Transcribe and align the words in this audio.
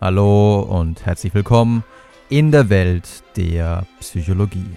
Hallo 0.00 0.60
und 0.60 1.04
herzlich 1.06 1.34
willkommen 1.34 1.82
in 2.28 2.52
der 2.52 2.68
Welt 2.68 3.24
der 3.36 3.84
Psychologie. 3.98 4.70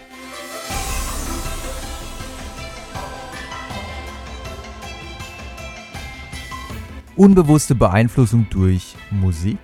Unbewusste 7.15 7.75
Beeinflussung 7.75 8.47
durch 8.49 8.95
Musik 9.11 9.59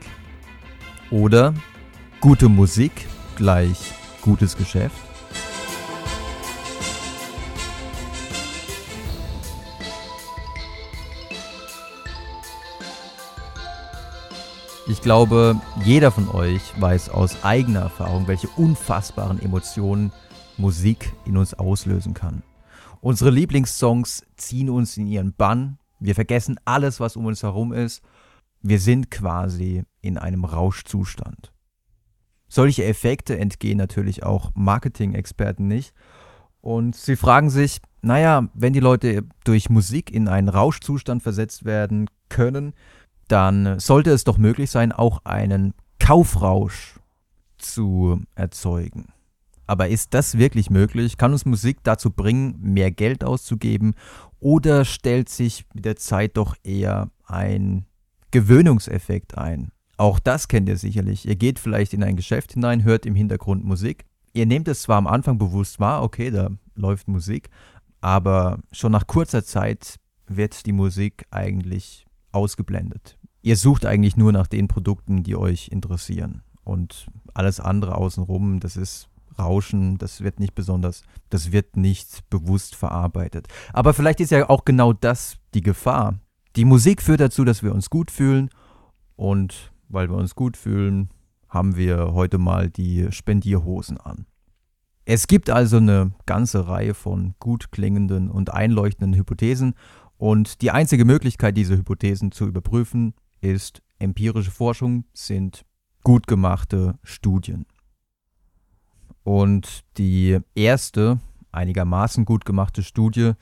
oder 1.09 1.55
gute 2.21 2.49
Musik 2.49 3.07
gleich 3.35 3.93
gutes 4.21 4.57
Geschäft? 4.57 5.06
Ich 14.89 15.01
glaube, 15.01 15.59
jeder 15.83 16.11
von 16.11 16.29
euch 16.29 16.61
weiß 16.79 17.09
aus 17.09 17.43
eigener 17.43 17.81
Erfahrung, 17.81 18.25
welche 18.27 18.47
unfassbaren 18.47 19.37
Emotionen 19.41 20.13
Musik 20.55 21.11
in 21.25 21.35
uns 21.35 21.53
auslösen 21.53 22.13
kann. 22.13 22.41
Unsere 23.01 23.29
Lieblingssongs 23.29 24.25
ziehen 24.37 24.69
uns 24.69 24.95
in 24.95 25.05
ihren 25.05 25.33
Bann. 25.33 25.77
Wir 25.99 26.15
vergessen 26.15 26.57
alles, 26.63 27.01
was 27.01 27.17
um 27.17 27.25
uns 27.25 27.43
herum 27.43 27.73
ist. 27.73 28.01
Wir 28.61 28.79
sind 28.79 29.11
quasi 29.11 29.83
in 29.99 30.17
einem 30.17 30.45
Rauschzustand. 30.45 31.51
Solche 32.47 32.85
Effekte 32.85 33.37
entgehen 33.37 33.77
natürlich 33.77 34.23
auch 34.23 34.51
Marketing-Experten 34.55 35.67
nicht. 35.67 35.93
Und 36.61 36.95
sie 36.95 37.17
fragen 37.17 37.49
sich, 37.49 37.81
naja, 38.01 38.47
wenn 38.53 38.71
die 38.71 38.79
Leute 38.79 39.25
durch 39.43 39.69
Musik 39.69 40.11
in 40.11 40.29
einen 40.29 40.47
Rauschzustand 40.47 41.23
versetzt 41.23 41.65
werden 41.65 42.09
können, 42.29 42.73
dann 43.27 43.79
sollte 43.79 44.11
es 44.11 44.23
doch 44.23 44.37
möglich 44.37 44.71
sein, 44.71 44.91
auch 44.91 45.25
einen 45.25 45.73
Kaufrausch 45.99 46.99
zu 47.57 48.21
erzeugen. 48.35 49.07
Aber 49.65 49.89
ist 49.89 50.13
das 50.13 50.37
wirklich 50.37 50.69
möglich? 50.69 51.17
Kann 51.17 51.33
uns 51.33 51.45
Musik 51.45 51.79
dazu 51.83 52.09
bringen, 52.09 52.57
mehr 52.59 52.89
Geld 52.91 53.23
auszugeben? 53.23 53.95
Oder 54.39 54.85
stellt 54.85 55.27
sich 55.27 55.65
mit 55.73 55.83
der 55.83 55.97
Zeit 55.97 56.37
doch 56.37 56.55
eher 56.63 57.09
ein 57.25 57.85
Gewöhnungseffekt 58.31 59.37
ein? 59.37 59.71
Auch 59.97 60.19
das 60.19 60.47
kennt 60.47 60.69
ihr 60.69 60.77
sicherlich. 60.77 61.27
Ihr 61.27 61.35
geht 61.35 61.59
vielleicht 61.59 61.93
in 61.93 62.03
ein 62.03 62.15
Geschäft 62.15 62.53
hinein, 62.53 62.83
hört 62.83 63.05
im 63.05 63.15
Hintergrund 63.15 63.65
Musik. 63.65 64.05
Ihr 64.33 64.45
nehmt 64.45 64.67
es 64.67 64.83
zwar 64.83 64.97
am 64.97 65.07
Anfang 65.07 65.37
bewusst 65.37 65.79
wahr, 65.79 66.03
okay, 66.03 66.29
da 66.29 66.51
läuft 66.75 67.07
Musik, 67.07 67.49
aber 68.01 68.59
schon 68.71 68.91
nach 68.91 69.07
kurzer 69.07 69.43
Zeit 69.43 69.95
wird 70.27 70.65
die 70.67 70.73
Musik 70.73 71.25
eigentlich 71.31 72.05
ausgeblendet. 72.31 73.16
Ihr 73.47 73.55
sucht 73.55 73.85
eigentlich 73.85 74.17
nur 74.17 74.33
nach 74.33 74.47
den 74.47 74.67
Produkten, 74.67 75.23
die 75.23 75.37
euch 75.37 75.69
interessieren. 75.69 76.43
Und 76.65 77.07
alles 77.33 77.61
andere 77.61 77.95
außenrum, 77.95 78.59
das 78.59 78.75
ist 78.75 79.07
Rauschen, 79.39 79.97
das 79.97 80.19
wird 80.19 80.41
nicht 80.41 80.53
besonders, 80.53 81.03
das 81.29 81.53
wird 81.53 81.77
nicht 81.77 82.29
bewusst 82.29 82.75
verarbeitet. 82.75 83.47
Aber 83.71 83.93
vielleicht 83.93 84.19
ist 84.19 84.31
ja 84.31 84.49
auch 84.49 84.65
genau 84.65 84.91
das 84.91 85.37
die 85.53 85.61
Gefahr. 85.61 86.19
Die 86.57 86.65
Musik 86.65 87.01
führt 87.01 87.21
dazu, 87.21 87.45
dass 87.45 87.63
wir 87.63 87.73
uns 87.73 87.89
gut 87.89 88.11
fühlen 88.11 88.49
und 89.15 89.71
weil 89.87 90.09
wir 90.09 90.17
uns 90.17 90.35
gut 90.35 90.57
fühlen, 90.57 91.09
haben 91.47 91.77
wir 91.77 92.11
heute 92.11 92.39
mal 92.39 92.69
die 92.69 93.07
Spendierhosen 93.11 93.97
an. 93.97 94.25
Es 95.05 95.25
gibt 95.27 95.49
also 95.49 95.77
eine 95.77 96.11
ganze 96.25 96.67
Reihe 96.67 96.93
von 96.93 97.33
gut 97.39 97.71
klingenden 97.71 98.29
und 98.29 98.53
einleuchtenden 98.53 99.17
Hypothesen 99.17 99.73
und 100.17 100.61
die 100.61 100.71
einzige 100.71 101.05
Möglichkeit, 101.05 101.55
diese 101.55 101.77
Hypothesen 101.77 102.33
zu 102.33 102.45
überprüfen, 102.45 103.13
ist 103.41 103.81
empirische 103.99 104.51
Forschung, 104.51 105.05
sind 105.13 105.65
gut 106.03 106.27
gemachte 106.27 106.97
Studien. 107.03 107.65
Und 109.23 109.83
die 109.97 110.39
erste 110.55 111.19
einigermaßen 111.51 112.25
gut 112.25 112.45
gemachte 112.45 112.83
Studie, 112.83 113.33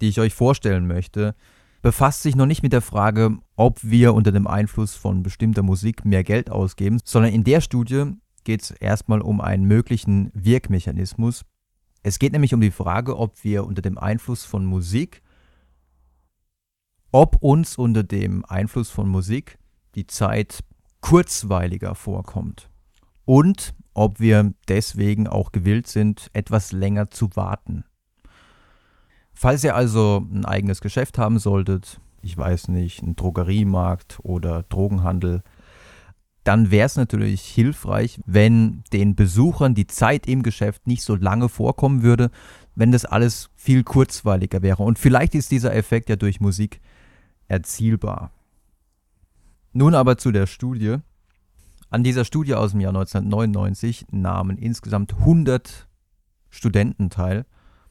die 0.00 0.08
ich 0.08 0.20
euch 0.20 0.34
vorstellen 0.34 0.86
möchte, 0.86 1.34
befasst 1.82 2.22
sich 2.22 2.34
noch 2.34 2.46
nicht 2.46 2.62
mit 2.62 2.72
der 2.72 2.80
Frage, 2.80 3.36
ob 3.56 3.78
wir 3.82 4.14
unter 4.14 4.32
dem 4.32 4.46
Einfluss 4.46 4.94
von 4.94 5.22
bestimmter 5.22 5.62
Musik 5.62 6.04
mehr 6.06 6.24
Geld 6.24 6.50
ausgeben, 6.50 6.98
sondern 7.04 7.32
in 7.32 7.44
der 7.44 7.60
Studie 7.60 8.12
geht 8.44 8.62
es 8.62 8.70
erstmal 8.70 9.20
um 9.20 9.40
einen 9.40 9.64
möglichen 9.64 10.30
Wirkmechanismus. 10.32 11.44
Es 12.02 12.18
geht 12.18 12.32
nämlich 12.32 12.54
um 12.54 12.60
die 12.60 12.70
Frage, 12.70 13.18
ob 13.18 13.44
wir 13.44 13.66
unter 13.66 13.82
dem 13.82 13.98
Einfluss 13.98 14.44
von 14.44 14.64
Musik 14.64 15.22
ob 17.14 17.36
uns 17.40 17.78
unter 17.78 18.02
dem 18.02 18.44
Einfluss 18.44 18.90
von 18.90 19.08
Musik 19.08 19.56
die 19.94 20.08
Zeit 20.08 20.64
kurzweiliger 21.00 21.94
vorkommt 21.94 22.68
und 23.24 23.72
ob 23.94 24.18
wir 24.18 24.52
deswegen 24.66 25.28
auch 25.28 25.52
gewillt 25.52 25.86
sind, 25.86 26.28
etwas 26.32 26.72
länger 26.72 27.12
zu 27.12 27.36
warten. 27.36 27.84
Falls 29.32 29.62
ihr 29.62 29.76
also 29.76 30.26
ein 30.28 30.44
eigenes 30.44 30.80
Geschäft 30.80 31.16
haben 31.16 31.38
solltet, 31.38 32.00
ich 32.20 32.36
weiß 32.36 32.66
nicht, 32.66 33.04
einen 33.04 33.14
Drogeriemarkt 33.14 34.18
oder 34.24 34.64
Drogenhandel, 34.64 35.44
dann 36.42 36.72
wäre 36.72 36.86
es 36.86 36.96
natürlich 36.96 37.42
hilfreich, 37.42 38.18
wenn 38.26 38.82
den 38.92 39.14
Besuchern 39.14 39.76
die 39.76 39.86
Zeit 39.86 40.26
im 40.26 40.42
Geschäft 40.42 40.88
nicht 40.88 41.04
so 41.04 41.14
lange 41.14 41.48
vorkommen 41.48 42.02
würde, 42.02 42.32
wenn 42.74 42.90
das 42.90 43.04
alles 43.04 43.50
viel 43.54 43.84
kurzweiliger 43.84 44.62
wäre. 44.62 44.82
Und 44.82 44.98
vielleicht 44.98 45.36
ist 45.36 45.52
dieser 45.52 45.76
Effekt 45.76 46.08
ja 46.08 46.16
durch 46.16 46.40
Musik 46.40 46.80
erzielbar. 47.48 48.30
Nun 49.72 49.94
aber 49.94 50.18
zu 50.18 50.30
der 50.30 50.46
Studie. 50.46 50.96
An 51.90 52.02
dieser 52.02 52.24
Studie 52.24 52.54
aus 52.54 52.72
dem 52.72 52.80
Jahr 52.80 52.90
1999 52.90 54.06
nahmen 54.10 54.58
insgesamt 54.58 55.14
100 55.14 55.88
Studenten 56.50 57.10
teil. 57.10 57.44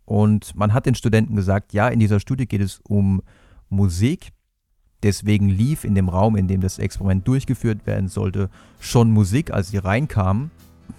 Und 0.05 0.55
man 0.55 0.73
hat 0.73 0.85
den 0.85 0.95
Studenten 0.95 1.35
gesagt, 1.35 1.73
ja, 1.73 1.87
in 1.87 1.99
dieser 1.99 2.19
Studie 2.19 2.45
geht 2.45 2.61
es 2.61 2.79
um 2.87 3.21
Musik. 3.69 4.31
Deswegen 5.03 5.49
lief 5.49 5.83
in 5.83 5.95
dem 5.95 6.09
Raum, 6.09 6.35
in 6.35 6.47
dem 6.47 6.61
das 6.61 6.79
Experiment 6.79 7.27
durchgeführt 7.27 7.85
werden 7.85 8.07
sollte, 8.07 8.49
schon 8.79 9.11
Musik, 9.11 9.51
als 9.51 9.69
sie 9.69 9.77
reinkamen. 9.77 10.51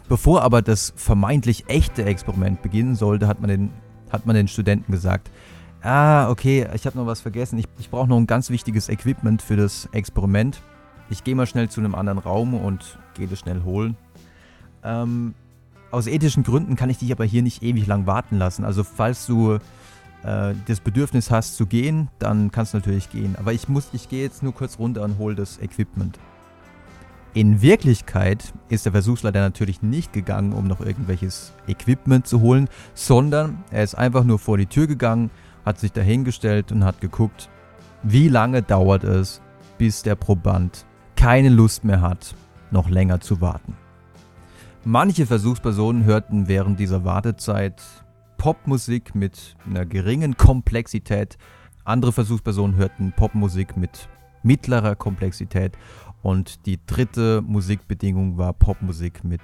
Bevor 0.08 0.42
aber 0.42 0.60
das 0.60 0.92
vermeintlich 0.96 1.64
echte 1.68 2.04
Experiment 2.04 2.62
beginnen 2.62 2.94
sollte, 2.94 3.26
hat 3.26 3.40
man 3.40 3.48
den, 3.48 3.70
hat 4.10 4.26
man 4.26 4.36
den 4.36 4.48
Studenten 4.48 4.92
gesagt, 4.92 5.30
Ah, 5.84 6.30
okay, 6.30 6.66
ich 6.72 6.86
habe 6.86 6.96
noch 6.96 7.04
was 7.04 7.20
vergessen. 7.20 7.58
Ich, 7.58 7.66
ich 7.78 7.90
brauche 7.90 8.08
noch 8.08 8.16
ein 8.16 8.26
ganz 8.26 8.48
wichtiges 8.48 8.88
Equipment 8.88 9.42
für 9.42 9.56
das 9.56 9.86
Experiment. 9.92 10.62
Ich 11.10 11.24
gehe 11.24 11.34
mal 11.34 11.46
schnell 11.46 11.68
zu 11.68 11.80
einem 11.80 11.94
anderen 11.94 12.18
Raum 12.18 12.54
und 12.54 12.98
gehe 13.12 13.28
das 13.28 13.40
schnell 13.40 13.62
holen. 13.64 13.94
Ähm, 14.82 15.34
aus 15.90 16.06
ethischen 16.06 16.42
Gründen 16.42 16.74
kann 16.74 16.88
ich 16.88 16.96
dich 16.96 17.12
aber 17.12 17.26
hier 17.26 17.42
nicht 17.42 17.62
ewig 17.62 17.86
lang 17.86 18.06
warten 18.06 18.38
lassen. 18.38 18.64
Also 18.64 18.82
falls 18.82 19.26
du 19.26 19.58
äh, 20.22 20.54
das 20.66 20.80
Bedürfnis 20.80 21.30
hast 21.30 21.56
zu 21.56 21.66
gehen, 21.66 22.08
dann 22.18 22.50
kannst 22.50 22.72
du 22.72 22.78
natürlich 22.78 23.10
gehen. 23.10 23.36
Aber 23.38 23.52
ich 23.52 23.68
muss, 23.68 23.90
ich 23.92 24.08
gehe 24.08 24.22
jetzt 24.22 24.42
nur 24.42 24.54
kurz 24.54 24.78
runter 24.78 25.02
und 25.02 25.18
hole 25.18 25.34
das 25.34 25.60
Equipment. 25.60 26.18
In 27.34 27.60
Wirklichkeit 27.60 28.54
ist 28.70 28.86
der 28.86 28.92
Versuchsleiter 28.92 29.40
natürlich 29.40 29.82
nicht 29.82 30.14
gegangen, 30.14 30.54
um 30.54 30.66
noch 30.66 30.80
irgendwelches 30.80 31.52
Equipment 31.66 32.26
zu 32.26 32.40
holen, 32.40 32.70
sondern 32.94 33.64
er 33.70 33.82
ist 33.82 33.96
einfach 33.96 34.24
nur 34.24 34.38
vor 34.38 34.56
die 34.56 34.66
Tür 34.66 34.86
gegangen, 34.86 35.30
hat 35.64 35.78
sich 35.78 35.92
dahingestellt 35.92 36.72
und 36.72 36.84
hat 36.84 37.00
geguckt, 37.00 37.48
wie 38.02 38.28
lange 38.28 38.62
dauert 38.62 39.04
es, 39.04 39.40
bis 39.78 40.02
der 40.02 40.14
Proband 40.14 40.84
keine 41.16 41.48
Lust 41.48 41.84
mehr 41.84 42.00
hat, 42.00 42.34
noch 42.70 42.88
länger 42.88 43.20
zu 43.20 43.40
warten. 43.40 43.76
Manche 44.84 45.24
Versuchspersonen 45.26 46.04
hörten 46.04 46.48
während 46.48 46.78
dieser 46.78 47.04
Wartezeit 47.04 47.82
Popmusik 48.36 49.14
mit 49.14 49.56
einer 49.66 49.86
geringen 49.86 50.36
Komplexität, 50.36 51.38
andere 51.84 52.12
Versuchspersonen 52.12 52.76
hörten 52.76 53.12
Popmusik 53.16 53.76
mit 53.76 54.08
mittlerer 54.42 54.94
Komplexität 54.94 55.78
und 56.22 56.66
die 56.66 56.78
dritte 56.86 57.42
Musikbedingung 57.42 58.36
war 58.36 58.52
Popmusik 58.52 59.24
mit 59.24 59.40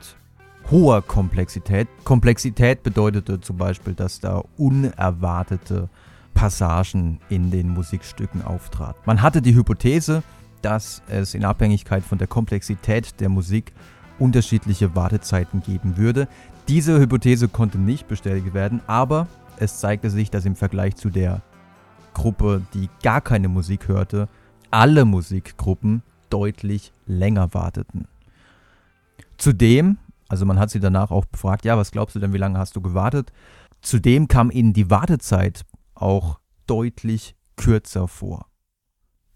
hoher 0.70 1.02
Komplexität. 1.02 1.88
Komplexität 2.04 2.82
bedeutete 2.82 3.40
zum 3.40 3.56
Beispiel, 3.56 3.94
dass 3.94 4.20
da 4.20 4.42
unerwartete 4.56 5.88
Passagen 6.34 7.20
in 7.28 7.50
den 7.50 7.68
Musikstücken 7.68 8.42
auftrat. 8.44 8.96
Man 9.06 9.22
hatte 9.22 9.42
die 9.42 9.54
Hypothese, 9.54 10.22
dass 10.62 11.02
es 11.08 11.34
in 11.34 11.44
Abhängigkeit 11.44 12.04
von 12.04 12.18
der 12.18 12.26
Komplexität 12.26 13.20
der 13.20 13.28
Musik 13.28 13.72
unterschiedliche 14.18 14.94
Wartezeiten 14.94 15.62
geben 15.62 15.96
würde. 15.96 16.28
Diese 16.68 16.98
Hypothese 17.00 17.48
konnte 17.48 17.78
nicht 17.78 18.08
bestätigt 18.08 18.54
werden, 18.54 18.80
aber 18.86 19.26
es 19.56 19.80
zeigte 19.80 20.10
sich, 20.10 20.30
dass 20.30 20.44
im 20.44 20.56
Vergleich 20.56 20.96
zu 20.96 21.10
der 21.10 21.42
Gruppe, 22.14 22.62
die 22.74 22.88
gar 23.02 23.20
keine 23.20 23.48
Musik 23.48 23.88
hörte, 23.88 24.28
alle 24.70 25.04
Musikgruppen 25.04 26.02
deutlich 26.28 26.92
länger 27.06 27.54
warteten. 27.54 28.06
Zudem, 29.36 29.98
also 30.28 30.46
man 30.46 30.58
hat 30.58 30.70
sie 30.70 30.80
danach 30.80 31.10
auch 31.10 31.24
befragt, 31.24 31.64
ja, 31.64 31.76
was 31.76 31.90
glaubst 31.90 32.14
du 32.14 32.20
denn, 32.20 32.32
wie 32.32 32.38
lange 32.38 32.58
hast 32.58 32.76
du 32.76 32.80
gewartet? 32.80 33.32
Zudem 33.80 34.28
kam 34.28 34.50
ihnen 34.50 34.72
die 34.72 34.90
Wartezeit 34.90 35.64
auch 36.00 36.40
deutlich 36.66 37.36
kürzer 37.56 38.08
vor. 38.08 38.46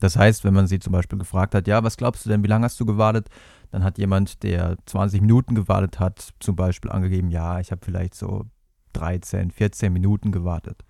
Das 0.01 0.17
heißt, 0.17 0.45
wenn 0.45 0.55
man 0.55 0.67
sie 0.67 0.81
zum 0.81 0.93
Beispiel 0.93 1.19
gefragt 1.19 1.55
hat, 1.55 1.67
ja, 1.67 1.83
was 1.83 1.97
glaubst 1.97 2.25
du 2.25 2.31
denn, 2.31 2.43
wie 2.43 2.49
lange 2.49 2.65
hast 2.65 2.79
du 2.81 2.85
gewartet? 2.85 3.29
Dann 3.71 3.85
hat 3.85 3.99
jemand, 3.99 4.43
der 4.43 4.77
20 4.87 5.21
Minuten 5.21 5.55
gewartet 5.55 5.99
hat, 5.99 6.31
zum 6.41 6.57
Beispiel 6.57 6.91
angegeben, 6.91 7.31
ja, 7.31 7.61
ich 7.61 7.71
habe 7.71 7.85
vielleicht 7.85 8.15
so 8.15 8.45
13, 8.93 9.51
14 9.51 9.93
Minuten 9.93 10.33
gewartet. 10.33 10.85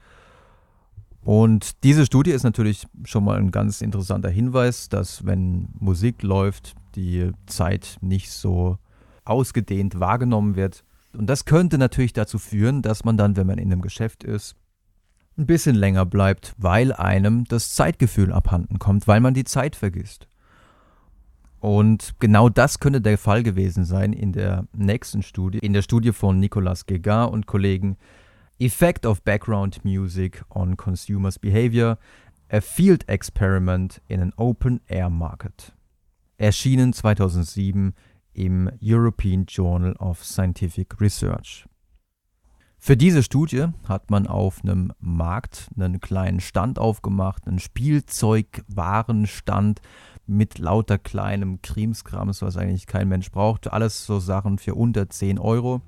Und 1.23 1.83
diese 1.85 2.05
Studie 2.05 2.33
ist 2.33 2.43
natürlich 2.43 2.87
schon 3.05 3.25
mal 3.25 3.39
ein 3.39 3.51
ganz 3.51 3.81
interessanter 3.81 4.29
Hinweis, 4.29 4.89
dass 4.89 5.25
wenn 5.25 5.69
Musik 5.79 6.23
läuft, 6.23 6.75
die 6.97 7.33
Zeit 7.47 7.97
nicht 8.01 8.31
so 8.31 8.79
ausgedehnt 9.25 10.01
wahrgenommen 10.01 10.55
wird. 10.55 10.85
Und 11.17 11.27
das 11.27 11.47
könnte 11.47 11.79
natürlich 11.79 12.13
dazu 12.13 12.39
führen, 12.39 12.83
dass 12.83 13.05
man 13.05 13.17
dann, 13.17 13.37
wenn 13.37 13.47
man 13.47 13.59
in 13.59 13.73
einem 13.73 13.81
Geschäft 13.81 14.23
ist, 14.23 14.57
ein 15.37 15.47
bisschen 15.47 15.75
länger 15.75 16.07
bleibt, 16.07 16.55
weil 16.59 16.93
einem 16.93 17.45
das 17.45 17.75
Zeitgefühl 17.75 18.33
abhanden 18.33 18.79
kommt, 18.79 19.07
weil 19.07 19.21
man 19.21 19.35
die 19.35 19.45
Zeit 19.45 19.77
vergisst. 19.77 20.29
Und 21.61 22.15
genau 22.21 22.51
das 22.51 22.79
könnte 22.79 23.01
der 23.01 23.17
Fall 23.17 23.43
gewesen 23.43 23.85
sein 23.85 24.13
in 24.13 24.33
der 24.33 24.67
nächsten 24.75 25.23
Studie, 25.23 25.59
in 25.59 25.73
der 25.73 25.83
Studie 25.83 26.13
von 26.13 26.39
Nicolas 26.39 26.87
Guégat 26.87 27.31
und 27.31 27.47
Kollegen 27.47 27.97
Effect 28.61 29.07
of 29.07 29.23
Background 29.23 29.85
Music 29.85 30.45
on 30.51 30.77
Consumers 30.77 31.39
Behavior, 31.39 31.99
a 32.51 32.61
Field 32.61 33.09
Experiment 33.09 34.01
in 34.09 34.21
an 34.21 34.33
Open 34.37 34.81
Air 34.89 35.11
Market. 35.11 35.73
Erschienen 36.37 36.93
2007 36.93 37.95
im 38.35 38.71
European 38.81 39.47
Journal 39.47 39.95
of 39.95 40.25
Scientific 40.25 41.01
Research. 41.01 41.67
Für 42.87 42.99
diese 42.99 43.23
Studie 43.23 43.69
hat 43.89 44.11
man 44.11 44.27
auf 44.27 44.63
einem 44.63 44.93
Markt 44.99 45.71
einen 45.75 46.01
kleinen 46.01 46.41
Stand 46.41 46.79
aufgemacht, 46.79 47.49
einen 47.49 47.59
Spielzeugwarenstand 47.59 49.81
mit 50.27 50.59
lauter 50.59 50.99
kleinem 50.99 51.63
Krimskrams, 51.63 52.43
was 52.43 52.59
eigentlich 52.59 52.87
kein 52.87 53.09
Mensch 53.09 53.31
braucht. 53.31 53.73
Alles 53.73 54.05
so 54.05 54.19
Sachen 54.19 54.59
für 54.59 54.75
unter 54.75 55.09
10 55.09 55.39
Euro. 55.39 55.81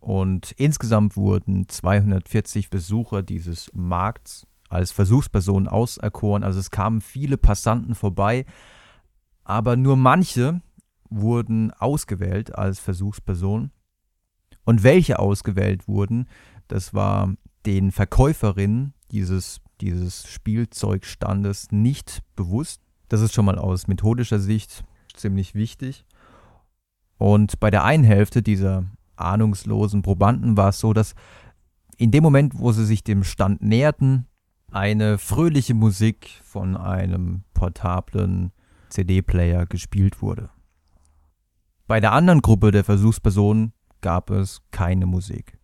Und 0.00 0.50
insgesamt 0.56 1.16
wurden 1.16 1.68
240 1.68 2.68
Besucher 2.68 3.22
dieses 3.22 3.70
Markts 3.72 4.44
als 4.68 4.90
Versuchspersonen 4.90 5.68
auserkoren. 5.68 6.42
Also 6.42 6.58
es 6.58 6.72
kamen 6.72 7.00
viele 7.00 7.38
Passanten 7.38 7.94
vorbei, 7.94 8.44
aber 9.44 9.76
nur 9.76 9.96
manche 9.96 10.62
wurden 11.08 11.70
ausgewählt 11.70 12.58
als 12.58 12.80
Versuchspersonen. 12.80 13.70
Und 14.64 14.82
welche 14.82 15.18
ausgewählt 15.18 15.88
wurden, 15.88 16.26
das 16.68 16.94
war 16.94 17.34
den 17.66 17.92
Verkäuferinnen 17.92 18.94
dieses, 19.10 19.60
dieses 19.80 20.26
Spielzeugstandes 20.28 21.70
nicht 21.70 22.22
bewusst. 22.36 22.80
Das 23.08 23.20
ist 23.20 23.34
schon 23.34 23.44
mal 23.44 23.58
aus 23.58 23.86
methodischer 23.86 24.38
Sicht 24.38 24.84
ziemlich 25.14 25.54
wichtig. 25.54 26.04
Und 27.18 27.60
bei 27.60 27.70
der 27.70 27.84
einen 27.84 28.04
Hälfte 28.04 28.42
dieser 28.42 28.84
ahnungslosen 29.16 30.02
Probanden 30.02 30.56
war 30.56 30.70
es 30.70 30.80
so, 30.80 30.92
dass 30.92 31.14
in 31.96 32.10
dem 32.10 32.22
Moment, 32.22 32.58
wo 32.58 32.72
sie 32.72 32.84
sich 32.84 33.04
dem 33.04 33.22
Stand 33.22 33.62
näherten, 33.62 34.26
eine 34.70 35.18
fröhliche 35.18 35.74
Musik 35.74 36.40
von 36.42 36.76
einem 36.76 37.44
portablen 37.54 38.52
CD-Player 38.88 39.66
gespielt 39.66 40.20
wurde. 40.20 40.50
Bei 41.86 42.00
der 42.00 42.12
anderen 42.12 42.42
Gruppe 42.42 42.72
der 42.72 42.82
Versuchspersonen 42.82 43.72
gab 44.04 44.28
es 44.28 44.60
keine 44.70 45.06
Musik. 45.06 45.56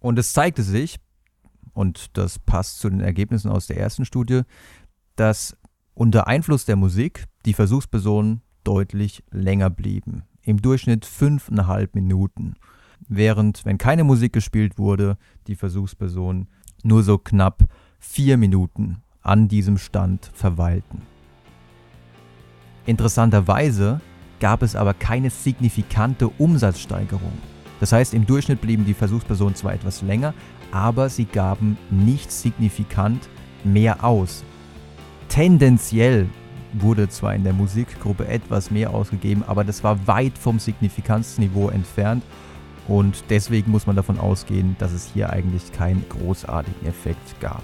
Und 0.00 0.18
es 0.18 0.34
zeigte 0.34 0.62
sich, 0.62 1.00
und 1.72 2.14
das 2.18 2.38
passt 2.38 2.78
zu 2.78 2.90
den 2.90 3.00
Ergebnissen 3.00 3.50
aus 3.50 3.66
der 3.66 3.78
ersten 3.78 4.04
Studie, 4.04 4.42
dass 5.16 5.56
unter 5.94 6.26
Einfluss 6.26 6.66
der 6.66 6.76
Musik 6.76 7.24
die 7.46 7.54
Versuchspersonen 7.54 8.42
deutlich 8.64 9.24
länger 9.30 9.70
blieben 9.70 10.24
im 10.42 10.60
Durchschnitt 10.60 11.06
fünfeinhalb 11.06 11.94
Minuten, 11.94 12.56
während, 13.08 13.64
wenn 13.64 13.78
keine 13.78 14.04
Musik 14.04 14.34
gespielt 14.34 14.76
wurde, 14.76 15.16
die 15.46 15.56
Versuchspersonen 15.56 16.48
nur 16.82 17.02
so 17.02 17.16
knapp 17.16 17.64
vier 17.98 18.36
Minuten 18.36 19.02
an 19.22 19.48
diesem 19.48 19.78
Stand 19.78 20.30
verweilten. 20.34 21.00
Interessanterweise 22.84 24.02
gab 24.40 24.62
es 24.62 24.76
aber 24.76 24.94
keine 24.94 25.30
signifikante 25.30 26.28
Umsatzsteigerung. 26.28 27.32
Das 27.80 27.92
heißt, 27.92 28.14
im 28.14 28.26
Durchschnitt 28.26 28.60
blieben 28.60 28.84
die 28.84 28.94
Versuchspersonen 28.94 29.54
zwar 29.54 29.74
etwas 29.74 30.02
länger, 30.02 30.34
aber 30.72 31.08
sie 31.08 31.24
gaben 31.24 31.76
nicht 31.90 32.32
signifikant 32.32 33.28
mehr 33.64 34.04
aus. 34.04 34.44
Tendenziell 35.28 36.28
wurde 36.72 37.08
zwar 37.08 37.34
in 37.34 37.44
der 37.44 37.52
Musikgruppe 37.52 38.26
etwas 38.28 38.70
mehr 38.70 38.90
ausgegeben, 38.90 39.42
aber 39.46 39.64
das 39.64 39.82
war 39.84 40.06
weit 40.06 40.36
vom 40.38 40.58
Signifikanzniveau 40.58 41.68
entfernt 41.70 42.22
und 42.88 43.24
deswegen 43.30 43.70
muss 43.70 43.86
man 43.86 43.96
davon 43.96 44.18
ausgehen, 44.18 44.76
dass 44.78 44.92
es 44.92 45.10
hier 45.12 45.30
eigentlich 45.30 45.72
keinen 45.72 46.04
großartigen 46.08 46.86
Effekt 46.86 47.40
gab. 47.40 47.62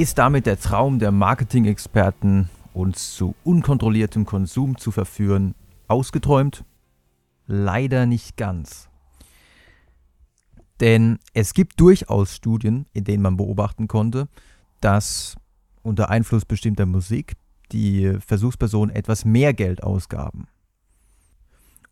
Ist 0.00 0.16
damit 0.16 0.46
der 0.46 0.58
Traum 0.58 0.98
der 0.98 1.12
Marketing-Experten, 1.12 2.48
uns 2.72 3.12
zu 3.12 3.34
unkontrolliertem 3.44 4.24
Konsum 4.24 4.78
zu 4.78 4.92
verführen, 4.92 5.54
ausgeträumt? 5.88 6.64
Leider 7.46 8.06
nicht 8.06 8.38
ganz. 8.38 8.88
Denn 10.80 11.18
es 11.34 11.52
gibt 11.52 11.78
durchaus 11.78 12.34
Studien, 12.34 12.86
in 12.94 13.04
denen 13.04 13.22
man 13.22 13.36
beobachten 13.36 13.88
konnte, 13.88 14.28
dass 14.80 15.36
unter 15.82 16.08
Einfluss 16.08 16.46
bestimmter 16.46 16.86
Musik 16.86 17.34
die 17.70 18.16
Versuchspersonen 18.26 18.96
etwas 18.96 19.26
mehr 19.26 19.52
Geld 19.52 19.82
ausgaben. 19.82 20.48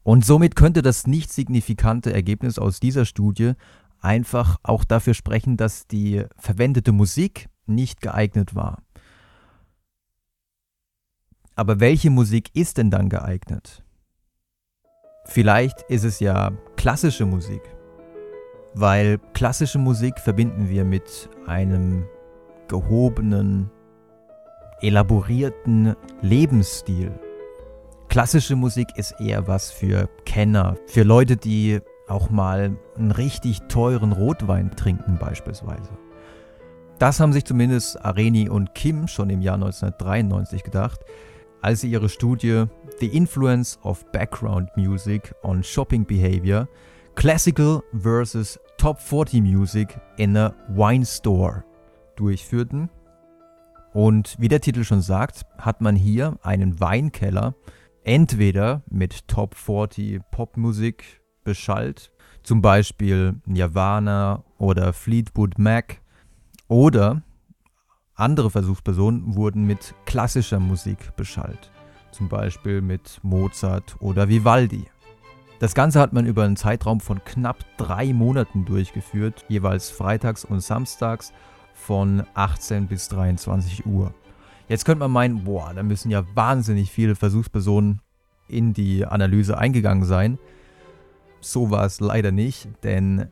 Und 0.03 0.25
somit 0.25 0.57
könnte 0.57 0.81
das 0.81 1.07
nicht 1.07 1.31
signifikante 1.31 2.15
Ergebnis 2.15 2.59
aus 2.59 2.81
dieser 2.81 3.05
Studie 3.05 3.53
einfach 4.01 4.57
auch 4.63 4.85
dafür 4.85 5.13
sprechen, 5.13 5.59
dass 5.59 5.87
die 5.87 6.25
verwendete 6.39 6.93
Musik 6.93 7.51
nicht 7.69 8.01
geeignet 8.01 8.55
war. 8.55 8.83
Aber 11.55 11.81
welche 11.81 12.11
Musik 12.11 12.51
ist 12.55 12.79
denn 12.79 12.91
dann 12.91 13.09
geeignet? 13.09 13.83
Vielleicht 15.25 15.83
ist 15.83 16.05
es 16.05 16.21
ja 16.21 16.53
klassische 16.77 17.27
Musik, 17.27 17.63
weil 18.75 19.19
klassische 19.35 19.79
Musik 19.79 20.19
verbinden 20.21 20.69
wir 20.69 20.85
mit 20.85 21.29
einem 21.47 22.07
gehobenen, 22.69 23.71
elaborierten 24.81 25.97
Lebensstil. 26.23 27.13
Klassische 28.09 28.57
Musik 28.57 28.89
ist 28.97 29.21
eher 29.21 29.49
was 29.49 29.71
für 29.71 30.09
Kenner, 30.25 30.77
für 30.87 31.03
Leute, 31.03 31.37
die 31.37 31.81
auch 32.07 32.31
mal 32.31 32.77
einen 32.97 33.11
richtig 33.11 33.61
teuren 33.69 34.13
Rotwein 34.13 34.71
trinken 34.77 35.19
beispielsweise. 35.19 35.91
Das 36.99 37.21
haben 37.21 37.33
sich 37.33 37.45
zumindest 37.45 38.05
Areni 38.05 38.49
und 38.49 38.75
Kim 38.75 39.07
schon 39.07 39.31
im 39.31 39.41
Jahr 39.41 39.55
1993 39.55 40.65
gedacht, 40.65 41.01
als 41.61 41.81
sie 41.81 41.91
ihre 41.91 42.09
Studie 42.09 42.65
The 42.99 43.07
Influence 43.07 43.79
of 43.83 44.05
Background 44.11 44.69
Music 44.77 45.33
on 45.43 45.63
Shopping 45.63 46.05
Behavior 46.05 46.69
Classical 47.15 47.83
versus 47.97 48.59
Top 48.79 49.01
40 49.01 49.43
Music 49.43 50.01
in 50.17 50.37
a 50.37 50.55
Wine 50.69 51.07
Store 51.07 51.65
durchführten. 52.17 52.91
Und 53.93 54.37
wie 54.41 54.49
der 54.49 54.61
Titel 54.61 54.83
schon 54.83 55.01
sagt, 55.01 55.43
hat 55.57 55.81
man 55.81 55.95
hier 55.95 56.37
einen 56.43 56.81
Weinkeller 56.81 57.55
entweder 58.03 58.83
mit 58.91 59.29
Top 59.29 59.55
40 59.55 60.21
Popmusik 60.33 61.21
beschallt, 61.45 62.13
zum 62.43 62.61
Beispiel 62.61 63.41
Nirvana 63.47 64.45
oder 64.59 64.93
Fleetwood 64.93 65.59
Mac, 65.59 66.01
oder 66.69 67.23
andere 68.15 68.51
Versuchspersonen 68.51 69.35
wurden 69.37 69.65
mit 69.65 69.95
klassischer 70.05 70.61
Musik 70.61 71.17
beschallt, 71.17 71.71
zum 72.11 72.29
Beispiel 72.29 72.81
mit 72.81 73.21
Mozart 73.23 73.97
oder 74.01 74.29
Vivaldi. 74.29 74.85
Das 75.61 75.75
Ganze 75.75 75.99
hat 75.99 76.13
man 76.13 76.27
über 76.27 76.45
einen 76.45 76.57
Zeitraum 76.57 77.01
von 77.01 77.25
knapp 77.25 77.65
drei 77.79 78.13
Monaten 78.13 78.65
durchgeführt, 78.65 79.45
jeweils 79.49 79.91
freitags 79.91 80.45
und 80.45 80.61
samstags 80.61 81.33
von 81.75 82.25
18 82.35 82.87
bis 82.87 83.09
23 83.09 83.87
Uhr. 83.87 84.15
Jetzt 84.69 84.85
könnte 84.85 85.01
man 85.01 85.11
meinen, 85.11 85.45
boah, 85.45 85.73
da 85.75 85.83
müssen 85.83 86.11
ja 86.11 86.25
wahnsinnig 86.35 86.91
viele 86.91 87.15
Versuchspersonen 87.15 88.03
in 88.49 88.75
die 88.75 89.07
Analyse 89.07 89.59
eingegangen 89.59 90.05
sein. 90.05 90.39
So 91.41 91.71
war 91.71 91.85
es 91.87 92.01
leider 92.01 92.33
nicht, 92.33 92.69
denn 92.83 93.29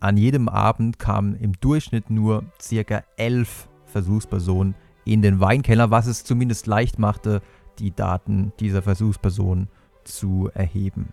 an 0.00 0.16
jedem 0.16 0.48
Abend 0.48 0.98
kamen 0.98 1.36
im 1.36 1.52
Durchschnitt 1.60 2.10
nur 2.10 2.44
circa 2.60 3.04
elf 3.16 3.68
Versuchspersonen 3.84 4.74
in 5.04 5.22
den 5.22 5.40
Weinkeller, 5.40 5.90
was 5.90 6.06
es 6.06 6.24
zumindest 6.24 6.66
leicht 6.66 6.98
machte, 6.98 7.42
die 7.78 7.94
Daten 7.94 8.52
dieser 8.60 8.82
Versuchspersonen 8.82 9.68
zu 10.04 10.50
erheben. 10.54 11.10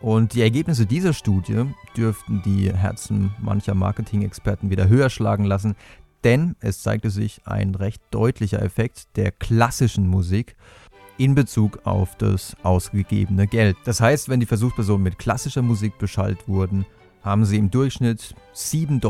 Und 0.00 0.34
die 0.34 0.42
Ergebnisse 0.42 0.86
dieser 0.86 1.12
Studie 1.12 1.64
dürften 1.96 2.42
die 2.44 2.72
Herzen 2.72 3.34
mancher 3.40 3.74
Marketing-Experten 3.74 4.70
wieder 4.70 4.88
höher 4.88 5.10
schlagen 5.10 5.44
lassen, 5.44 5.74
denn 6.24 6.56
es 6.60 6.82
zeigte 6.82 7.10
sich 7.10 7.40
ein 7.46 7.74
recht 7.74 8.02
deutlicher 8.10 8.62
Effekt 8.62 9.16
der 9.16 9.32
klassischen 9.32 10.08
Musik 10.08 10.56
in 11.16 11.34
Bezug 11.34 11.80
auf 11.84 12.16
das 12.16 12.56
ausgegebene 12.62 13.48
Geld. 13.48 13.76
Das 13.84 14.00
heißt, 14.00 14.28
wenn 14.28 14.40
die 14.40 14.46
Versuchspersonen 14.46 15.02
mit 15.02 15.18
klassischer 15.18 15.62
Musik 15.62 15.98
beschallt 15.98 16.46
wurden, 16.46 16.86
haben 17.22 17.44
sie 17.44 17.58
im 17.58 17.70
Durchschnitt 17.70 18.34
7,43 18.54 19.00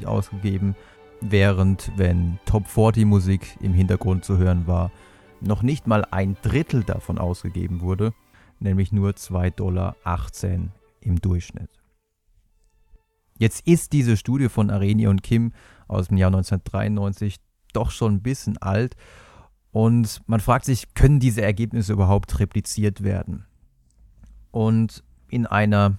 Dollar 0.00 0.12
ausgegeben, 0.12 0.74
während 1.20 1.92
wenn 1.96 2.38
Top 2.46 2.66
40 2.66 3.04
Musik 3.04 3.56
im 3.60 3.74
Hintergrund 3.74 4.24
zu 4.24 4.38
hören 4.38 4.66
war, 4.66 4.90
noch 5.40 5.62
nicht 5.62 5.86
mal 5.86 6.04
ein 6.10 6.36
Drittel 6.42 6.84
davon 6.84 7.18
ausgegeben 7.18 7.80
wurde 7.80 8.12
nämlich 8.60 8.92
nur 8.92 9.10
2,18 9.10 9.56
Dollar 9.56 9.96
im 11.00 11.20
Durchschnitt. 11.20 11.70
Jetzt 13.38 13.66
ist 13.66 13.92
diese 13.92 14.16
Studie 14.16 14.48
von 14.48 14.70
Areni 14.70 15.06
und 15.06 15.22
Kim 15.22 15.52
aus 15.88 16.08
dem 16.08 16.18
Jahr 16.18 16.28
1993 16.28 17.36
doch 17.72 17.90
schon 17.90 18.16
ein 18.16 18.22
bisschen 18.22 18.58
alt 18.58 18.96
und 19.72 20.20
man 20.26 20.40
fragt 20.40 20.66
sich, 20.66 20.94
können 20.94 21.20
diese 21.20 21.42
Ergebnisse 21.42 21.92
überhaupt 21.92 22.38
repliziert 22.38 23.02
werden? 23.02 23.46
Und 24.50 25.04
in 25.28 25.46
einer 25.46 25.96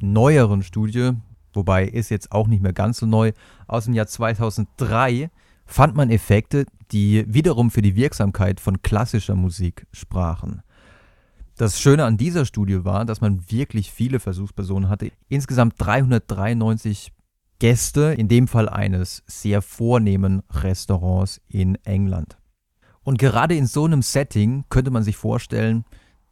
neueren 0.00 0.62
Studie, 0.62 1.12
wobei 1.52 1.86
ist 1.86 2.10
jetzt 2.10 2.32
auch 2.32 2.46
nicht 2.46 2.62
mehr 2.62 2.72
ganz 2.72 2.98
so 2.98 3.06
neu, 3.06 3.32
aus 3.66 3.84
dem 3.84 3.94
Jahr 3.94 4.06
2003 4.06 5.30
fand 5.66 5.94
man 5.94 6.10
Effekte, 6.10 6.66
die 6.90 7.24
wiederum 7.28 7.70
für 7.70 7.82
die 7.82 7.94
Wirksamkeit 7.94 8.60
von 8.60 8.82
klassischer 8.82 9.36
Musik 9.36 9.86
sprachen. 9.92 10.62
Das 11.56 11.80
Schöne 11.80 12.04
an 12.04 12.16
dieser 12.16 12.46
Studie 12.46 12.84
war, 12.84 13.04
dass 13.04 13.20
man 13.20 13.50
wirklich 13.50 13.92
viele 13.92 14.18
Versuchspersonen 14.18 14.88
hatte. 14.88 15.12
Insgesamt 15.28 15.74
393 15.76 17.12
Gäste, 17.58 18.14
in 18.16 18.28
dem 18.28 18.48
Fall 18.48 18.68
eines 18.68 19.22
sehr 19.26 19.60
vornehmen 19.60 20.42
Restaurants 20.50 21.40
in 21.48 21.76
England. 21.84 22.38
Und 23.02 23.18
gerade 23.18 23.54
in 23.54 23.66
so 23.66 23.84
einem 23.84 24.02
Setting 24.02 24.64
könnte 24.70 24.90
man 24.90 25.02
sich 25.02 25.16
vorstellen, 25.16 25.84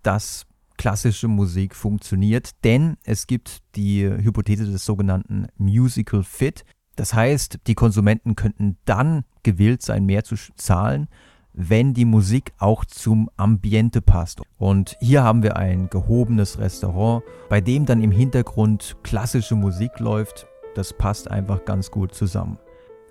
dass 0.03 0.47
klassische 0.79 1.29
Musik 1.29 1.75
funktioniert, 1.75 2.53
denn 2.65 2.97
es 3.05 3.27
gibt 3.27 3.59
die 3.77 4.05
Hypothese 4.05 4.65
des 4.65 4.87
sogenannten 4.87 5.49
Musical 5.59 6.23
Fit. 6.23 6.65
Das 6.97 7.13
heißt, 7.13 7.59
die 7.67 7.75
Konsumenten 7.75 8.35
könnten 8.35 8.79
dann 8.87 9.25
gewillt 9.43 9.83
sein, 9.83 10.07
mehr 10.07 10.25
zu 10.25 10.37
zahlen, 10.57 11.09
wenn 11.53 11.93
die 11.93 12.05
Musik 12.05 12.53
auch 12.59 12.85
zum 12.85 13.29
Ambiente 13.37 14.01
passt. 14.01 14.41
Und 14.57 14.97
hier 15.01 15.23
haben 15.25 15.43
wir 15.43 15.57
ein 15.57 15.91
gehobenes 15.91 16.59
Restaurant, 16.59 17.23
bei 17.49 17.61
dem 17.61 17.85
dann 17.85 18.03
im 18.03 18.13
Hintergrund 18.13 18.97
klassische 19.03 19.57
Musik 19.57 19.99
läuft. 19.99 20.47
Das 20.75 20.93
passt 20.93 21.31
einfach 21.31 21.65
ganz 21.65 21.91
gut 21.91 22.15
zusammen. 22.15 22.59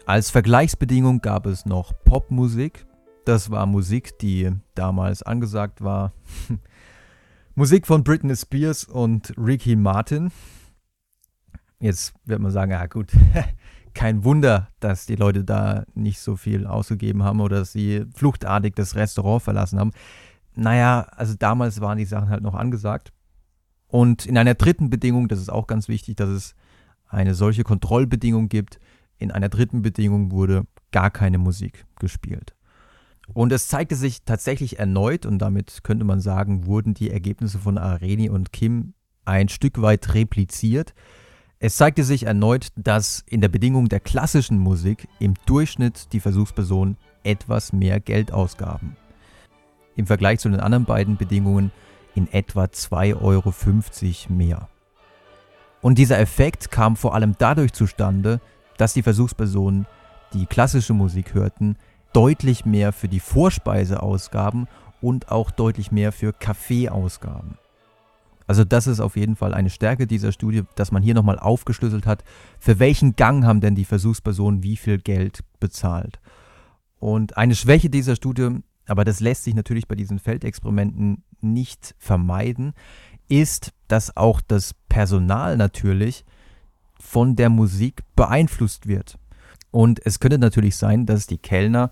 Als 0.05 0.31
Vergleichsbedingung 0.31 1.19
gab 1.19 1.45
es 1.45 1.65
noch 1.65 1.91
Popmusik. 2.05 2.85
Das 3.25 3.51
war 3.51 3.65
Musik, 3.65 4.17
die 4.19 4.51
damals 4.73 5.21
angesagt 5.21 5.83
war. 5.83 6.13
Musik 7.59 7.87
von 7.87 8.03
Britney 8.03 8.35
Spears 8.35 8.83
und 8.83 9.33
Ricky 9.35 9.75
Martin. 9.75 10.29
Jetzt 11.79 12.13
wird 12.23 12.39
man 12.39 12.51
sagen, 12.51 12.69
ja 12.69 12.85
gut, 12.85 13.11
kein 13.95 14.23
Wunder, 14.23 14.67
dass 14.79 15.07
die 15.07 15.15
Leute 15.15 15.43
da 15.43 15.83
nicht 15.95 16.19
so 16.19 16.35
viel 16.35 16.67
ausgegeben 16.67 17.23
haben 17.23 17.41
oder 17.41 17.57
dass 17.57 17.71
sie 17.71 18.05
fluchtartig 18.13 18.75
das 18.75 18.95
Restaurant 18.95 19.41
verlassen 19.41 19.79
haben. 19.79 19.89
Naja, 20.53 21.07
also 21.15 21.33
damals 21.33 21.81
waren 21.81 21.97
die 21.97 22.05
Sachen 22.05 22.29
halt 22.29 22.43
noch 22.43 22.53
angesagt. 22.53 23.11
Und 23.87 24.27
in 24.27 24.37
einer 24.37 24.53
dritten 24.53 24.91
Bedingung, 24.91 25.27
das 25.27 25.39
ist 25.39 25.49
auch 25.49 25.65
ganz 25.65 25.87
wichtig, 25.87 26.15
dass 26.17 26.29
es 26.29 26.55
eine 27.07 27.33
solche 27.33 27.63
Kontrollbedingung 27.63 28.49
gibt. 28.49 28.79
In 29.17 29.31
einer 29.31 29.49
dritten 29.49 29.81
Bedingung 29.81 30.29
wurde 30.29 30.67
gar 30.91 31.09
keine 31.09 31.39
Musik 31.39 31.87
gespielt. 31.97 32.53
Und 33.33 33.51
es 33.51 33.67
zeigte 33.67 33.95
sich 33.95 34.23
tatsächlich 34.23 34.79
erneut, 34.79 35.25
und 35.25 35.39
damit 35.39 35.83
könnte 35.83 36.05
man 36.05 36.21
sagen, 36.21 36.65
wurden 36.65 36.93
die 36.93 37.11
Ergebnisse 37.11 37.59
von 37.59 37.77
Areni 37.77 38.29
und 38.29 38.51
Kim 38.51 38.93
ein 39.25 39.49
Stück 39.49 39.81
weit 39.81 40.13
repliziert. 40.13 40.93
Es 41.59 41.75
zeigte 41.75 42.03
sich 42.03 42.23
erneut, 42.23 42.69
dass 42.75 43.23
in 43.27 43.41
der 43.41 43.49
Bedingung 43.49 43.89
der 43.89 43.99
klassischen 43.99 44.59
Musik 44.59 45.07
im 45.19 45.33
Durchschnitt 45.45 46.13
die 46.13 46.19
Versuchspersonen 46.19 46.97
etwas 47.23 47.73
mehr 47.73 47.99
Geld 47.99 48.31
ausgaben. 48.31 48.95
Im 49.95 50.05
Vergleich 50.05 50.39
zu 50.39 50.49
den 50.49 50.59
anderen 50.59 50.85
beiden 50.85 51.17
Bedingungen 51.17 51.71
in 52.15 52.31
etwa 52.31 52.65
2,50 52.65 53.21
Euro 53.21 53.53
mehr. 54.33 54.69
Und 55.81 55.97
dieser 55.97 56.19
Effekt 56.19 56.71
kam 56.71 56.95
vor 56.95 57.13
allem 57.13 57.35
dadurch 57.37 57.73
zustande, 57.73 58.39
dass 58.77 58.93
die 58.93 59.03
Versuchspersonen, 59.03 59.85
die 60.33 60.45
klassische 60.45 60.93
Musik 60.93 61.33
hörten, 61.33 61.77
deutlich 62.17 62.65
mehr 62.65 62.93
für 62.93 63.07
die 63.07 63.19
Vorspeise 63.19 64.01
ausgaben 64.01 64.67
und 65.01 65.29
auch 65.29 65.51
deutlich 65.51 65.91
mehr 65.91 66.11
für 66.11 66.33
Kaffee 66.33 66.89
ausgaben. 66.89 67.59
Also 68.47 68.63
das 68.63 68.87
ist 68.87 69.01
auf 69.01 69.15
jeden 69.15 69.35
Fall 69.35 69.53
eine 69.53 69.69
Stärke 69.69 70.07
dieser 70.07 70.31
Studie, 70.31 70.63
dass 70.73 70.91
man 70.91 71.03
hier 71.03 71.13
nochmal 71.13 71.37
aufgeschlüsselt 71.37 72.07
hat, 72.07 72.23
für 72.57 72.79
welchen 72.79 73.15
Gang 73.15 73.45
haben 73.45 73.61
denn 73.61 73.75
die 73.75 73.85
Versuchspersonen 73.85 74.63
wie 74.63 74.77
viel 74.77 74.97
Geld 74.97 75.41
bezahlt. 75.59 76.19
Und 76.97 77.37
eine 77.37 77.53
Schwäche 77.53 77.91
dieser 77.91 78.15
Studie, 78.15 78.49
aber 78.87 79.05
das 79.05 79.19
lässt 79.19 79.43
sich 79.43 79.53
natürlich 79.53 79.87
bei 79.87 79.93
diesen 79.93 80.17
Feldexperimenten 80.17 81.23
nicht 81.41 81.93
vermeiden, 81.99 82.73
ist, 83.29 83.73
dass 83.87 84.17
auch 84.17 84.41
das 84.41 84.73
Personal 84.89 85.55
natürlich 85.55 86.25
von 86.99 87.35
der 87.35 87.51
Musik 87.51 88.01
beeinflusst 88.15 88.87
wird. 88.87 89.19
Und 89.69 90.03
es 90.05 90.19
könnte 90.19 90.39
natürlich 90.39 90.75
sein, 90.75 91.05
dass 91.05 91.27
die 91.27 91.37
Kellner 91.37 91.91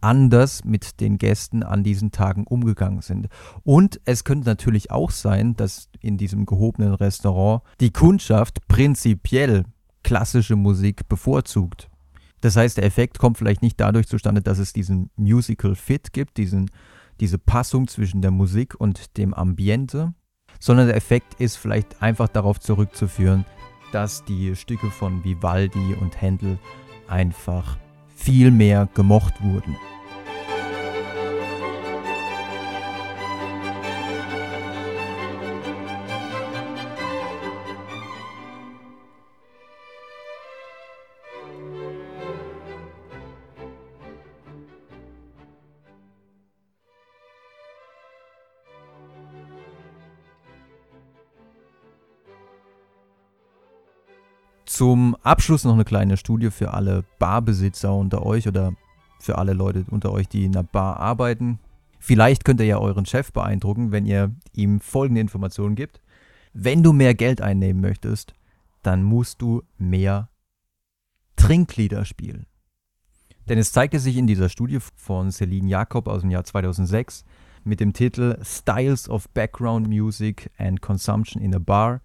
anders 0.00 0.64
mit 0.64 1.00
den 1.00 1.18
Gästen 1.18 1.62
an 1.62 1.82
diesen 1.82 2.10
Tagen 2.12 2.44
umgegangen 2.44 3.02
sind. 3.02 3.28
Und 3.62 4.00
es 4.04 4.24
könnte 4.24 4.48
natürlich 4.48 4.90
auch 4.90 5.10
sein, 5.10 5.56
dass 5.56 5.88
in 6.00 6.16
diesem 6.16 6.46
gehobenen 6.46 6.94
Restaurant 6.94 7.62
die 7.80 7.92
Kundschaft 7.92 8.66
prinzipiell 8.68 9.64
klassische 10.02 10.56
Musik 10.56 11.08
bevorzugt. 11.08 11.88
Das 12.40 12.56
heißt, 12.56 12.76
der 12.76 12.84
Effekt 12.84 13.18
kommt 13.18 13.38
vielleicht 13.38 13.62
nicht 13.62 13.80
dadurch 13.80 14.06
zustande, 14.06 14.42
dass 14.42 14.58
es 14.58 14.72
diesen 14.72 15.10
Musical 15.16 15.74
Fit 15.74 16.12
gibt, 16.12 16.36
diesen, 16.36 16.70
diese 17.18 17.38
Passung 17.38 17.88
zwischen 17.88 18.22
der 18.22 18.30
Musik 18.30 18.74
und 18.78 19.16
dem 19.16 19.34
Ambiente, 19.34 20.14
sondern 20.60 20.86
der 20.86 20.96
Effekt 20.96 21.40
ist 21.40 21.56
vielleicht 21.56 22.02
einfach 22.02 22.28
darauf 22.28 22.60
zurückzuführen, 22.60 23.44
dass 23.92 24.24
die 24.24 24.54
Stücke 24.54 24.90
von 24.90 25.24
Vivaldi 25.24 25.94
und 26.00 26.20
Händel 26.20 26.58
einfach 27.08 27.78
viel 28.16 28.50
mehr 28.50 28.88
gemocht 28.94 29.34
wurden. 29.42 29.76
Zum 54.66 55.14
Abschluss 55.22 55.62
noch 55.64 55.74
eine 55.74 55.84
kleine 55.84 56.16
Studie 56.16 56.50
für 56.50 56.74
alle 56.74 57.04
Barbesitzer 57.20 57.94
unter 57.94 58.26
euch 58.26 58.48
oder 58.48 58.74
für 59.20 59.38
alle 59.38 59.52
Leute 59.52 59.84
unter 59.90 60.12
euch, 60.12 60.28
die 60.28 60.44
in 60.44 60.56
einer 60.56 60.64
Bar 60.64 60.98
arbeiten. 60.98 61.60
Vielleicht 62.00 62.44
könnt 62.44 62.60
ihr 62.60 62.66
ja 62.66 62.78
euren 62.78 63.06
Chef 63.06 63.32
beeindrucken, 63.32 63.92
wenn 63.92 64.06
ihr 64.06 64.34
ihm 64.52 64.80
folgende 64.80 65.20
Informationen 65.20 65.76
gibt. 65.76 66.00
Wenn 66.52 66.82
du 66.82 66.92
mehr 66.92 67.14
Geld 67.14 67.40
einnehmen 67.40 67.80
möchtest, 67.80 68.34
dann 68.82 69.04
musst 69.04 69.40
du 69.40 69.62
mehr 69.78 70.30
Trinklieder 71.36 72.04
spielen. 72.04 72.46
Denn 73.48 73.58
es 73.58 73.70
zeigte 73.70 74.00
sich 74.00 74.16
in 74.16 74.26
dieser 74.26 74.48
Studie 74.48 74.78
von 74.96 75.30
Celine 75.30 75.68
Jakob 75.68 76.08
aus 76.08 76.22
dem 76.22 76.30
Jahr 76.30 76.44
2006, 76.44 77.24
mit 77.62 77.78
dem 77.78 77.92
Titel 77.92 78.38
Styles 78.42 79.08
of 79.08 79.28
Background 79.30 79.88
Music 79.88 80.50
and 80.58 80.80
Consumption 80.80 81.40
in 81.40 81.54
a 81.54 81.58
Bar, 81.58 82.00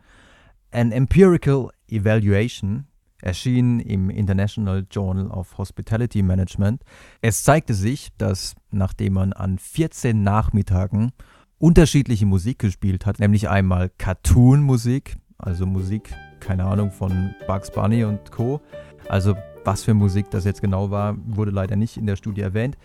an 0.71 0.91
Empirical 0.91 1.69
Evaluation, 1.87 2.87
erschienen 3.21 3.79
im 3.79 4.09
International 4.09 4.85
Journal 4.89 5.27
of 5.27 5.57
Hospitality 5.57 6.23
Management. 6.23 6.83
Es 7.21 7.43
zeigte 7.43 7.73
sich, 7.73 8.09
dass 8.17 8.55
nachdem 8.71 9.13
man 9.13 9.33
an 9.33 9.59
14 9.59 10.23
Nachmittagen 10.23 11.11
unterschiedliche 11.59 12.25
Musik 12.25 12.59
gespielt 12.59 13.05
hat, 13.05 13.19
nämlich 13.19 13.47
einmal 13.47 13.91
Cartoon-Musik, 13.97 15.17
also 15.37 15.65
Musik, 15.65 16.13
keine 16.39 16.65
Ahnung, 16.65 16.91
von 16.91 17.35
Bugs 17.45 17.71
Bunny 17.71 18.03
und 18.03 18.31
Co. 18.31 18.61
Also 19.07 19.35
was 19.63 19.83
für 19.83 19.93
Musik 19.93 20.31
das 20.31 20.45
jetzt 20.45 20.61
genau 20.61 20.89
war, 20.89 21.15
wurde 21.23 21.51
leider 21.51 21.75
nicht 21.75 21.97
in 21.97 22.07
der 22.07 22.15
Studie 22.15 22.41
erwähnt. 22.41 22.77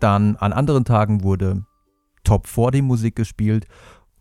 Dann 0.00 0.36
an 0.36 0.52
anderen 0.52 0.84
Tagen 0.84 1.22
wurde 1.22 1.64
Top 2.24 2.46
40 2.46 2.82
Musik 2.82 3.16
gespielt 3.16 3.66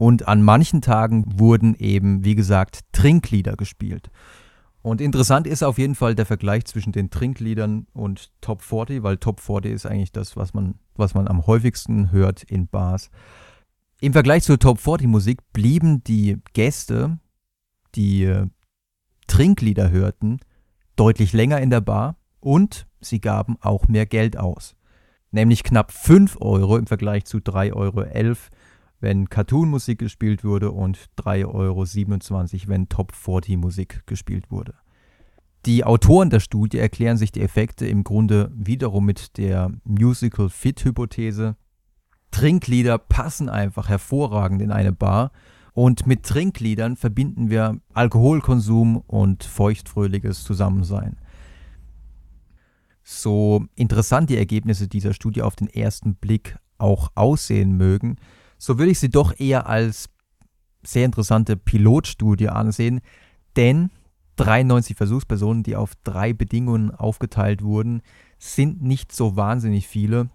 und 0.01 0.27
an 0.27 0.41
manchen 0.41 0.81
Tagen 0.81 1.25
wurden 1.27 1.75
eben, 1.75 2.25
wie 2.25 2.33
gesagt, 2.33 2.79
Trinklieder 2.91 3.55
gespielt. 3.55 4.09
Und 4.81 4.99
interessant 4.99 5.45
ist 5.45 5.61
auf 5.61 5.77
jeden 5.77 5.93
Fall 5.93 6.15
der 6.15 6.25
Vergleich 6.25 6.65
zwischen 6.65 6.91
den 6.91 7.11
Trinkliedern 7.11 7.85
und 7.93 8.31
Top 8.41 8.63
40, 8.63 9.03
weil 9.03 9.17
Top 9.17 9.39
40 9.39 9.71
ist 9.71 9.85
eigentlich 9.85 10.11
das, 10.11 10.35
was 10.35 10.55
man, 10.55 10.79
was 10.95 11.13
man 11.13 11.27
am 11.27 11.45
häufigsten 11.45 12.11
hört 12.11 12.41
in 12.41 12.67
Bars. 12.67 13.11
Im 13.99 14.11
Vergleich 14.13 14.41
zur 14.41 14.57
Top 14.57 14.79
40 14.79 15.05
Musik 15.05 15.37
blieben 15.53 16.03
die 16.03 16.39
Gäste, 16.53 17.19
die 17.93 18.23
äh, 18.23 18.47
Trinklieder 19.27 19.91
hörten, 19.91 20.39
deutlich 20.95 21.31
länger 21.31 21.61
in 21.61 21.69
der 21.69 21.81
Bar 21.81 22.15
und 22.39 22.87
sie 23.01 23.21
gaben 23.21 23.57
auch 23.61 23.87
mehr 23.87 24.07
Geld 24.07 24.35
aus. 24.35 24.75
Nämlich 25.29 25.63
knapp 25.63 25.91
5 25.91 26.37
Euro 26.41 26.77
im 26.77 26.87
Vergleich 26.87 27.25
zu 27.25 27.37
3,11 27.37 27.73
Euro, 27.73 28.05
wenn 29.01 29.29
Cartoon-Musik 29.29 29.99
gespielt 29.99 30.43
wurde 30.43 30.71
und 30.71 30.97
3,27 31.17 31.47
Euro, 31.53 31.85
wenn 32.69 32.87
Top 32.87 33.13
40 33.13 33.57
Musik 33.57 34.03
gespielt 34.05 34.49
wurde. 34.49 34.75
Die 35.65 35.83
Autoren 35.83 36.29
der 36.29 36.39
Studie 36.39 36.79
erklären 36.79 37.17
sich 37.17 37.31
die 37.31 37.41
Effekte 37.41 37.85
im 37.87 38.03
Grunde 38.03 38.51
wiederum 38.55 39.05
mit 39.05 39.37
der 39.37 39.71
Musical 39.83 40.49
Fit 40.49 40.83
Hypothese. 40.83 41.55
Trinklieder 42.31 42.97
passen 42.97 43.49
einfach 43.49 43.89
hervorragend 43.89 44.61
in 44.61 44.71
eine 44.71 44.91
Bar 44.91 45.31
und 45.73 46.07
mit 46.07 46.23
Trinkliedern 46.23 46.95
verbinden 46.95 47.49
wir 47.49 47.79
Alkoholkonsum 47.93 48.97
und 48.97 49.43
feuchtfröhliches 49.43 50.43
Zusammensein. 50.43 51.17
So 53.03 53.65
interessant 53.75 54.29
die 54.29 54.37
Ergebnisse 54.37 54.87
dieser 54.87 55.13
Studie 55.13 55.41
auf 55.41 55.55
den 55.55 55.67
ersten 55.67 56.15
Blick 56.15 56.57
auch 56.77 57.11
aussehen 57.15 57.77
mögen, 57.77 58.17
so 58.61 58.77
würde 58.77 58.91
ich 58.91 58.99
sie 58.99 59.09
doch 59.09 59.39
eher 59.39 59.65
als 59.65 60.07
sehr 60.83 61.05
interessante 61.05 61.57
Pilotstudie 61.57 62.49
ansehen, 62.49 63.01
denn 63.55 63.89
93 64.35 64.95
Versuchspersonen, 64.95 65.63
die 65.63 65.75
auf 65.75 65.93
drei 66.03 66.31
Bedingungen 66.31 66.91
aufgeteilt 66.91 67.63
wurden, 67.63 68.03
sind 68.37 68.83
nicht 68.83 69.11
so 69.13 69.35
wahnsinnig 69.35 69.87
viele. 69.87 70.29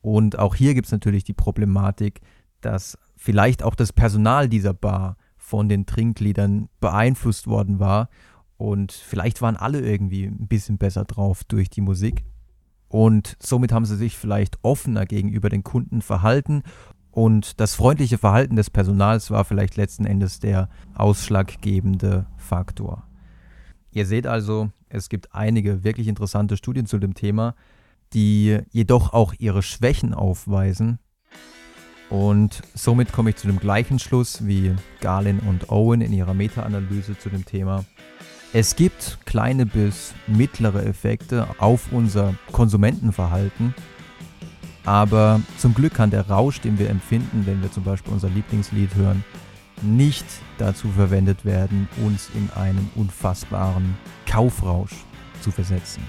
Und 0.00 0.38
auch 0.38 0.54
hier 0.54 0.72
gibt 0.72 0.86
es 0.86 0.92
natürlich 0.92 1.24
die 1.24 1.34
Problematik, 1.34 2.22
dass 2.62 2.96
vielleicht 3.16 3.62
auch 3.62 3.74
das 3.74 3.92
Personal 3.92 4.48
dieser 4.48 4.72
Bar 4.72 5.18
von 5.36 5.68
den 5.68 5.84
Trinkliedern 5.84 6.70
beeinflusst 6.80 7.48
worden 7.48 7.80
war 7.80 8.08
und 8.56 8.92
vielleicht 8.92 9.42
waren 9.42 9.56
alle 9.56 9.80
irgendwie 9.80 10.24
ein 10.24 10.48
bisschen 10.48 10.78
besser 10.78 11.04
drauf 11.04 11.44
durch 11.44 11.68
die 11.68 11.82
Musik. 11.82 12.24
Und 12.88 13.36
somit 13.40 13.72
haben 13.72 13.84
sie 13.84 13.96
sich 13.96 14.16
vielleicht 14.16 14.58
offener 14.62 15.04
gegenüber 15.04 15.50
den 15.50 15.62
Kunden 15.62 16.00
verhalten. 16.00 16.62
Und 17.10 17.60
das 17.60 17.74
freundliche 17.74 18.18
Verhalten 18.18 18.56
des 18.56 18.70
Personals 18.70 19.30
war 19.30 19.44
vielleicht 19.44 19.76
letzten 19.76 20.04
Endes 20.04 20.40
der 20.40 20.68
ausschlaggebende 20.94 22.26
Faktor. 22.36 23.04
Ihr 23.90 24.06
seht 24.06 24.26
also, 24.26 24.70
es 24.88 25.08
gibt 25.08 25.34
einige 25.34 25.84
wirklich 25.84 26.08
interessante 26.08 26.56
Studien 26.56 26.86
zu 26.86 26.98
dem 26.98 27.14
Thema, 27.14 27.54
die 28.12 28.58
jedoch 28.70 29.12
auch 29.12 29.34
ihre 29.38 29.62
Schwächen 29.62 30.14
aufweisen 30.14 30.98
und 32.10 32.62
somit 32.74 33.12
komme 33.12 33.30
ich 33.30 33.36
zu 33.36 33.46
dem 33.46 33.58
gleichen 33.58 33.98
Schluss 33.98 34.46
wie 34.46 34.74
Garlin 35.00 35.40
und 35.40 35.70
Owen 35.70 36.00
in 36.00 36.12
ihrer 36.12 36.34
Meta-Analyse 36.34 37.18
zu 37.18 37.28
dem 37.28 37.44
Thema. 37.44 37.84
Es 38.54 38.76
gibt 38.76 39.18
kleine 39.26 39.66
bis 39.66 40.14
mittlere 40.26 40.84
Effekte 40.86 41.46
auf 41.58 41.92
unser 41.92 42.34
Konsumentenverhalten, 42.50 43.74
aber 44.88 45.42
zum 45.58 45.74
Glück 45.74 45.92
kann 45.92 46.10
der 46.10 46.30
Rausch, 46.30 46.62
den 46.62 46.78
wir 46.78 46.88
empfinden, 46.88 47.42
wenn 47.44 47.60
wir 47.60 47.70
zum 47.70 47.84
Beispiel 47.84 48.10
unser 48.10 48.30
Lieblingslied 48.30 48.94
hören, 48.94 49.22
nicht 49.82 50.24
dazu 50.56 50.88
verwendet 50.88 51.44
werden, 51.44 51.88
uns 52.02 52.30
in 52.34 52.48
einen 52.58 52.90
unfassbaren 52.94 53.98
Kaufrausch 54.26 54.94
zu 55.42 55.50
versetzen. 55.50 56.02